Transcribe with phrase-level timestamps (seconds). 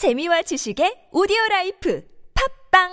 [0.00, 2.02] 재미와 지식의 오디오 라이프
[2.72, 2.88] 팝빵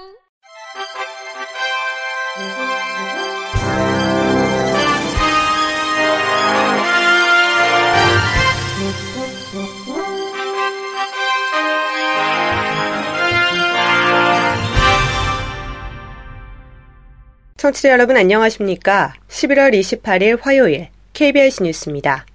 [17.56, 19.14] 청취자 여러분 안녕하십니까?
[19.30, 22.26] 11월 28일 화요일 KBS 뉴스입니다.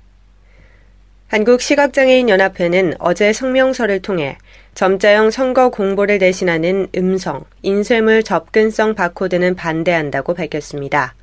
[1.32, 4.36] 한국시각장애인연합회는 어제 성명서를 통해
[4.74, 11.14] 점자형 선거 공보를 대신하는 음성, 인쇄물 접근성 바코드는 반대한다고 밝혔습니다.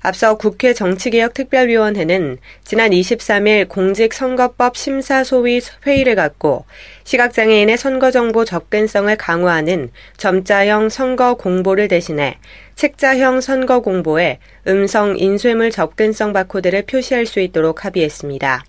[0.00, 6.64] 앞서 국회 정치개혁특별위원회는 지난 23일 공직선거법 심사소위 회의를 갖고
[7.02, 12.38] 시각장애인의 선거정보 접근성을 강화하는 점자형 선거 공보를 대신해
[12.76, 14.38] 책자형 선거 공보에
[14.68, 18.66] 음성 인쇄물 접근성 바코드를 표시할 수 있도록 합의했습니다.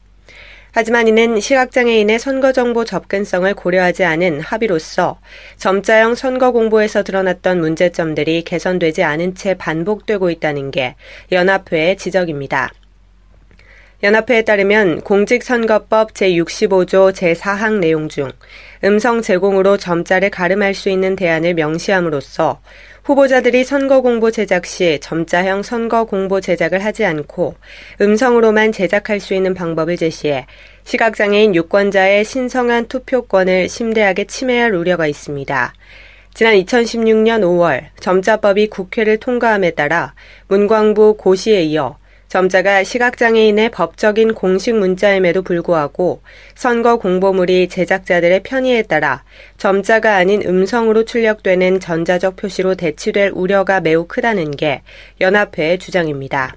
[0.76, 5.20] 하지만 이는 시각장애인의 선거정보 접근성을 고려하지 않은 합의로서
[5.58, 10.96] 점자형 선거 공보에서 드러났던 문제점들이 개선되지 않은 채 반복되고 있다는 게
[11.32, 12.72] 연합회의 지적입니다.
[14.02, 18.32] 연합회에 따르면 공직선거법 제65조 제4항 내용 중
[18.84, 22.60] 음성 제공으로 점자를 가름할 수 있는 대안을 명시함으로써
[23.04, 27.56] 후보자들이 선거 공보 제작 시 점자형 선거 공보 제작을 하지 않고
[28.00, 30.48] 음성으로만 제작할 수 있는 방법을 제시해
[30.86, 35.74] 시각장애인 유권자의 신성한 투표권을 심대하게 침해할 우려가 있습니다.
[36.34, 40.14] 지난 2016년 5월 점자법이 국회를 통과함에 따라
[40.48, 41.98] 문광부 고시에 이어
[42.34, 46.24] 점자가 시각장애인의 법적인 공식 문자임에도 불구하고
[46.56, 49.24] 선거 공보물이 제작자들의 편의에 따라
[49.58, 54.82] 점자가 아닌 음성으로 출력되는 전자적 표시로 대치될 우려가 매우 크다는 게
[55.22, 56.56] 연합회의 주장입니다.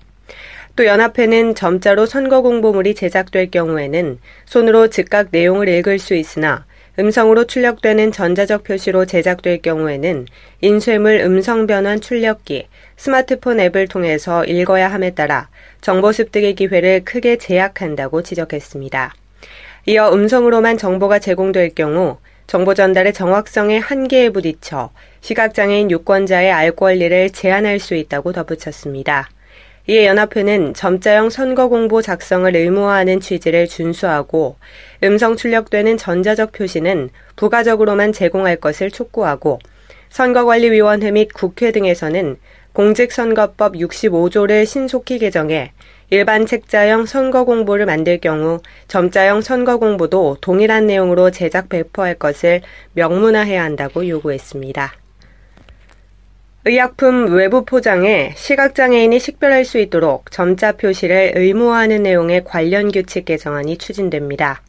[0.77, 6.65] 또 연합회는 점자로 선거 공보물이 제작될 경우에는 손으로 즉각 내용을 읽을 수 있으나
[6.99, 10.27] 음성으로 출력되는 전자적 표시로 제작될 경우에는
[10.63, 15.49] 인쇄물 음성 변환 출력기, 스마트폰 앱을 통해서 읽어야 함에 따라
[15.83, 19.15] 정보 습득의 기회를 크게 제약한다고 지적했습니다.
[19.87, 24.91] 이어 음성으로만 정보가 제공될 경우 정보 전달의 정확성의 한계에 부딪혀
[25.21, 29.29] 시각장애인 유권자의 알 권리를 제한할 수 있다고 덧붙였습니다.
[29.89, 34.57] 이에 연합회는 점자형 선거 공보 작성을 의무화하는 취지를 준수하고
[35.05, 39.61] 음성 출력되는 전자적 표시는 부가적으로만 제공할 것을 촉구하고
[40.09, 42.37] 선거관리위원회 및 국회 등에서는
[42.73, 45.73] 공직선거법 65조를 신속히 개정해
[46.11, 52.61] 일반 책자형 선거 공보를 만들 경우 점자형 선거 공보도 동일한 내용으로 제작 배포할 것을
[52.95, 55.06] 명문화해야 한다고 요구했습니다.
[56.69, 64.63] 의약품 외부 포장에 시각장애인이 식별할 수 있도록 점자 표시를 의무화하는 내용의 관련 규칙 개정안이 추진됩니다.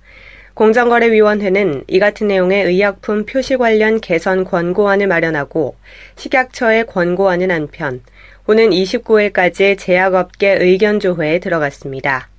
[0.53, 5.75] 공정거래위원회는 이 같은 내용의 의약품 표시 관련 개선 권고안을 마련하고
[6.17, 8.03] 식약처에 권고하는 한편
[8.45, 12.29] 오는 29일까지 제약업계 의견조회에 들어갔습니다.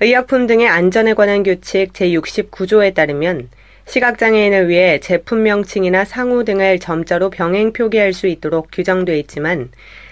[0.00, 3.50] 의약품 등의 안전에 관한 규칙 제69조에 따르면
[3.86, 9.70] 시각장애인을 위해 제품 명칭이나 상호 등을 점자로 병행 표기할 수 있도록 규정돼 있지만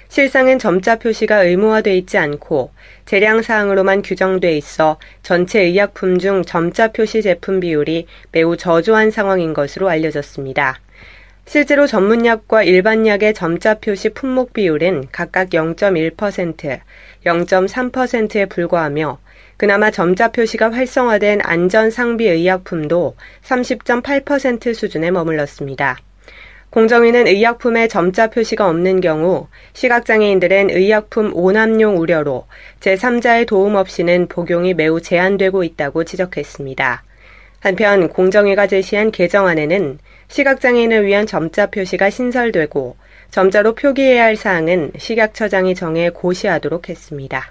[0.09, 2.71] 실상은 점자 표시가 의무화돼 있지 않고
[3.07, 9.89] 재량 사항으로만 규정돼 있어 전체 의약품 중 점자 표시 제품 비율이 매우 저조한 상황인 것으로
[9.89, 10.79] 알려졌습니다.
[11.47, 16.81] 실제로 전문약과 일반약의 점자 표시 품목 비율은 각각 0.1%,
[17.25, 19.19] 0.3%에 불과하며
[19.63, 23.15] 그나마 점자 표시가 활성화된 안전 상비 의약품도
[23.45, 25.99] 30.8% 수준에 머물렀습니다.
[26.71, 32.49] 공정위는 의약품에 점자 표시가 없는 경우 시각장애인들은 의약품 오남용 우려로
[32.81, 37.05] 제3자의 도움 없이는 복용이 매우 제한되고 있다고 지적했습니다.
[37.61, 42.97] 한편 공정위가 제시한 개정안에는 시각장애인을 위한 점자 표시가 신설되고
[43.31, 47.49] 점자로 표기해야 할 사항은 식약처장이 정해 고시하도록 했습니다.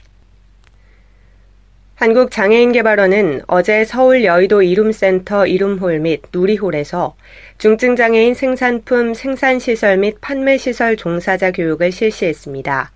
[2.02, 7.16] 한국장애인개발원은 어제 서울 여의도 이룸센터 이룸홀 및 누리홀에서
[7.60, 12.92] 중증장애인 생산품 생산시설 및 판매시설 종사자 교육을 실시했습니다.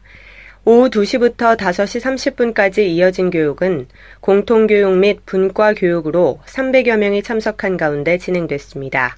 [0.63, 3.85] 오후 2시부터 5시 30분까지 이어진 교육은
[4.21, 9.17] 공통교육 및 분과 교육으로 300여 명이 참석한 가운데 진행됐습니다.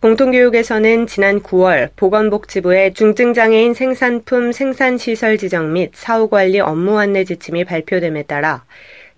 [0.00, 8.64] 공통교육에서는 지난 9월 보건복지부의 중증장애인 생산품 생산시설 지정 및 사후관리 업무 안내 지침이 발표됨에 따라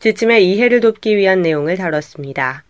[0.00, 2.64] 지침의 이해를 돕기 위한 내용을 다뤘습니다.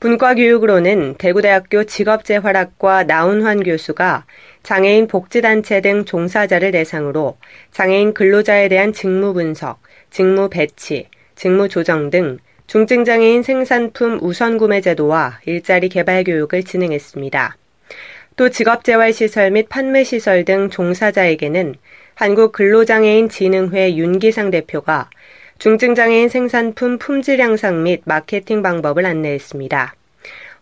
[0.00, 4.26] 분과 교육으로는 대구대학교 직업재활학과 나운환 교수가
[4.62, 7.36] 장애인 복지단체 등 종사자를 대상으로
[7.72, 9.80] 장애인 근로자에 대한 직무 분석,
[10.10, 12.38] 직무 배치, 직무 조정 등
[12.68, 17.56] 중증장애인 생산품 우선구매 제도와 일자리 개발 교육을 진행했습니다.
[18.36, 21.74] 또 직업재활시설 및 판매시설 등 종사자에게는
[22.14, 25.10] 한국근로장애인진흥회 윤기상 대표가
[25.58, 29.92] 중증장애인 생산품 품질 향상 및 마케팅 방법을 안내했습니다.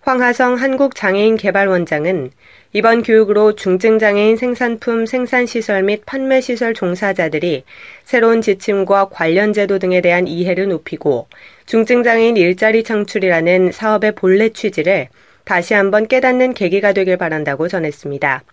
[0.01, 2.31] 황하성 한국장애인개발원장은
[2.73, 7.65] 이번 교육으로 중증장애인 생산품 생산시설 및 판매시설 종사자들이
[8.05, 11.29] 새로운 지침과 관련 제도 등에 대한 이해를 높이고
[11.67, 15.09] 중증장애인 일자리 창출이라는 사업의 본래 취지를
[15.45, 18.45] 다시 한번 깨닫는 계기가 되길 바란다고 전했습니다.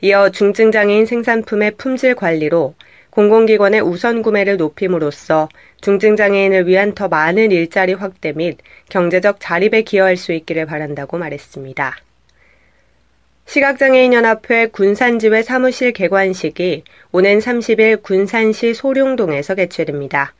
[0.00, 2.74] 이어 중증장애인 생산품의 품질 관리로
[3.10, 5.48] 공공기관의 우선 구매를 높임으로써
[5.80, 8.58] 중증장애인을 위한 더 많은 일자리 확대 및
[8.88, 11.96] 경제적 자립에 기여할 수 있기를 바란다고 말했습니다.
[13.46, 20.34] 시각장애인연합회 군산지회 사무실 개관식이 오는 30일 군산시 소룡동에서 개최됩니다.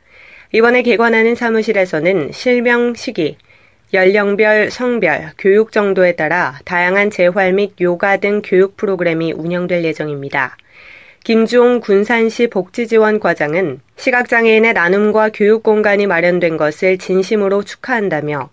[0.51, 3.37] 이번에 개관하는 사무실에서는 실명 시기,
[3.93, 10.55] 연령별, 성별, 교육 정도에 따라 다양한 재활 및 요가 등 교육 프로그램이 운영될 예정입니다.
[11.23, 18.49] 김주홍 군산시 복지지원 과장은 시각장애인의 나눔과 교육 공간이 마련된 것을 진심으로 축하한다며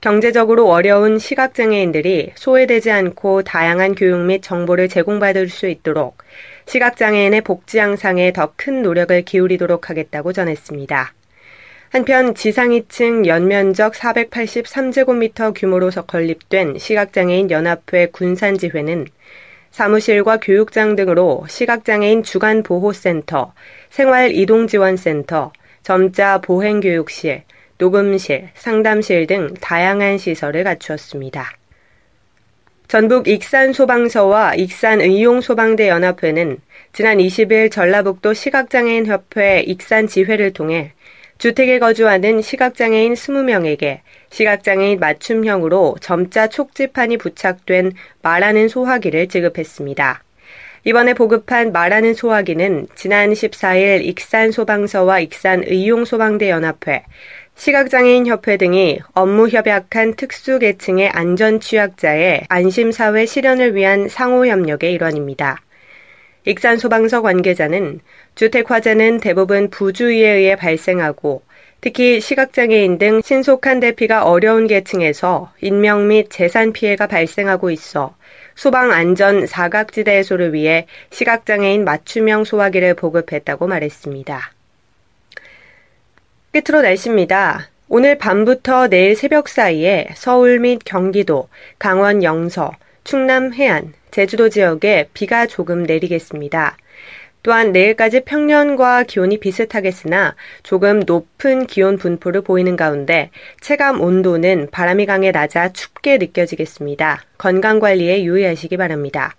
[0.00, 6.18] 경제적으로 어려운 시각장애인들이 소외되지 않고 다양한 교육 및 정보를 제공받을 수 있도록
[6.66, 11.12] 시각장애인의 복지 향상에 더 큰 노력을 기울이도록 하겠다고 전했습니다.
[11.90, 19.06] 한편 지상 2층 연면적 483제곱미터 규모로 건립된 시각장애인 연합회 군산지회는
[19.76, 23.52] 사무실과 교육장 등으로 시각장애인 주간보호센터,
[23.90, 25.52] 생활이동지원센터,
[25.82, 27.42] 점자 보행교육실,
[27.76, 31.52] 녹음실, 상담실 등 다양한 시설을 갖추었습니다.
[32.88, 36.56] 전북 익산소방서와 익산의용소방대 연합회는
[36.94, 40.94] 지난 20일 전라북도 시각장애인협회 익산지회를 통해
[41.38, 44.00] 주택에 거주하는 시각장애인 20명에게
[44.30, 47.92] 시각장애인 맞춤형으로 점자 촉지판이 부착된
[48.22, 50.22] 말하는 소화기를 지급했습니다.
[50.84, 57.02] 이번에 보급한 말하는 소화기는 지난 14일 익산 소방서와 익산 의용소방대 연합회,
[57.56, 65.60] 시각장애인 협회 등이 업무 협약한 특수계층의 안전 취약자의 안심사회 실현을 위한 상호협력의 일환입니다.
[66.46, 67.98] 익산 소방서 관계자는
[68.36, 71.42] 주택 화재는 대부분 부주의에 의해 발생하고
[71.80, 78.14] 특히 시각장애인 등 신속한 대피가 어려운 계층에서 인명 및 재산 피해가 발생하고 있어
[78.54, 84.52] 소방 안전 사각지대 해소를 위해 시각장애인 맞춤형 소화기를 보급했다고 말했습니다.
[86.52, 87.68] 끝으로 날씨입니다.
[87.88, 92.72] 오늘 밤부터 내일 새벽 사이에 서울 및 경기도, 강원 영서,
[93.06, 96.76] 충남 해안, 제주도 지역에 비가 조금 내리겠습니다.
[97.44, 103.30] 또한 내일까지 평년과 기온이 비슷하겠으나 조금 높은 기온 분포를 보이는 가운데
[103.60, 107.22] 체감 온도는 바람이 강해 낮아 춥게 느껴지겠습니다.
[107.38, 109.36] 건강 관리에 유의하시기 바랍니다.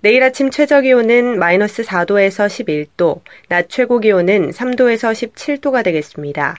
[0.00, 6.56] 내일 아침 최저 기온은 마이너스 4도에서 11도, 낮 최고 기온은 3도에서 17도가 되겠습니다.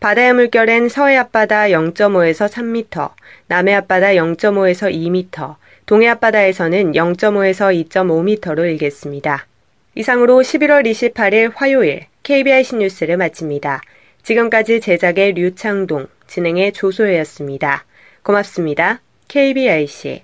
[0.00, 3.10] 바다의 물결은 서해 앞바다 0.5에서 3m,
[3.48, 5.56] 남해 앞바다 0.5에서 2m,
[5.86, 9.46] 동해 앞바다에서는 0.5에서 2.5m로 일겠습니다.
[9.94, 13.82] 이상으로 11월 28일 화요일 KBIC 뉴스를 마칩니다.
[14.22, 17.84] 지금까지 제작의 류창동, 진행의 조소혜였습니다.
[18.22, 19.00] 고맙습니다.
[19.28, 20.22] KBIC